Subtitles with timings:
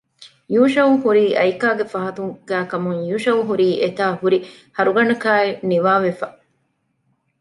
[0.55, 4.37] ޔޫޝައު ހުރީ އައިކާގެ ފަހަތުގައިކަމުން ޔޫޝައު ހުރީ އެތާ ހުރި
[4.77, 6.27] ހަރުގަނޑަކާއި ނިވާވެފަ